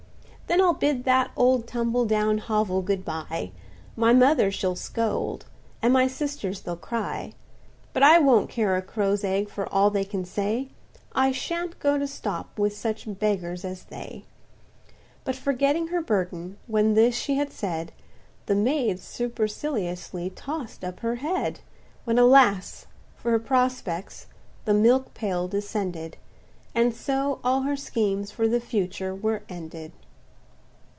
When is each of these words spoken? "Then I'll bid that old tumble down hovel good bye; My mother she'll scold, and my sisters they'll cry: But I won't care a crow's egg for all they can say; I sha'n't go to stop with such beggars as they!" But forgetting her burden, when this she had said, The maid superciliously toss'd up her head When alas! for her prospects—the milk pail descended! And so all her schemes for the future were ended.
"Then 0.51 0.59
I'll 0.59 0.73
bid 0.73 1.05
that 1.05 1.31
old 1.37 1.65
tumble 1.65 2.03
down 2.03 2.39
hovel 2.39 2.81
good 2.81 3.05
bye; 3.05 3.51
My 3.95 4.11
mother 4.11 4.51
she'll 4.51 4.75
scold, 4.75 5.45
and 5.81 5.93
my 5.93 6.07
sisters 6.09 6.59
they'll 6.63 6.75
cry: 6.75 7.35
But 7.93 8.03
I 8.03 8.19
won't 8.19 8.49
care 8.49 8.75
a 8.75 8.81
crow's 8.81 9.23
egg 9.23 9.49
for 9.49 9.65
all 9.73 9.89
they 9.89 10.03
can 10.03 10.25
say; 10.25 10.67
I 11.13 11.31
sha'n't 11.31 11.79
go 11.79 11.97
to 11.97 12.05
stop 12.05 12.59
with 12.59 12.75
such 12.75 13.05
beggars 13.17 13.63
as 13.63 13.85
they!" 13.85 14.25
But 15.23 15.37
forgetting 15.37 15.87
her 15.87 16.01
burden, 16.01 16.57
when 16.67 16.95
this 16.95 17.15
she 17.15 17.35
had 17.35 17.53
said, 17.53 17.93
The 18.47 18.55
maid 18.55 18.99
superciliously 18.99 20.31
toss'd 20.31 20.83
up 20.83 20.99
her 20.99 21.15
head 21.15 21.61
When 22.03 22.19
alas! 22.19 22.87
for 23.15 23.31
her 23.31 23.39
prospects—the 23.39 24.73
milk 24.73 25.13
pail 25.13 25.47
descended! 25.47 26.17
And 26.75 26.93
so 26.93 27.39
all 27.41 27.61
her 27.61 27.77
schemes 27.77 28.31
for 28.31 28.49
the 28.49 28.59
future 28.59 29.15
were 29.15 29.43
ended. 29.47 29.93